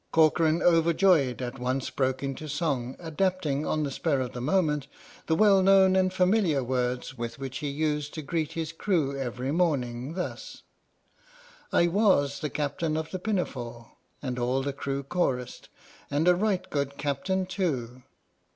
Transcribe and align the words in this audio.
Corcoran, 0.11 0.63
overjoyed, 0.63 1.43
at 1.43 1.59
once 1.59 1.91
broke 1.91 2.23
into 2.23 2.47
song, 2.49 2.95
adapting, 2.97 3.67
on 3.67 3.83
the 3.83 3.91
spur 3.91 4.19
of 4.19 4.33
the 4.33 4.41
moment, 4.41 4.87
the 5.27 5.35
well 5.35 5.61
known 5.61 5.95
and 5.95 6.11
familiar 6.11 6.63
words 6.63 7.19
with 7.19 7.37
which 7.37 7.59
he 7.59 7.67
used 7.69 8.11
to 8.15 8.23
greet 8.23 8.53
his 8.53 8.71
crew 8.71 9.15
every 9.15 9.51
morning, 9.51 10.15
thus: 10.15 10.63
I 11.71 11.85
was 11.85 12.39
the 12.39 12.49
Captain 12.49 12.97
of 12.97 13.11
the 13.11 13.19
Pinafore! 13.19 13.91
And 14.23 14.39
all 14.39 14.63
the 14.63 14.73
crew 14.73 15.03
chorused: 15.03 15.69
And 16.09 16.27
a 16.27 16.33
right 16.33 16.67
good 16.71 16.97
Captain 16.97 17.45
too! 17.45 18.01